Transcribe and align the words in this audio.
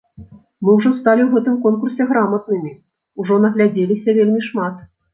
Мы 0.63 0.73
ўжо 0.77 0.93
сталі 0.99 1.21
ў 1.25 1.29
гэтым 1.35 1.59
конкурсе 1.67 2.09
граматнымі, 2.13 2.75
ужо 3.23 3.33
наглядзеліся 3.47 4.09
вельмі 4.21 4.41
шмат. 4.53 4.87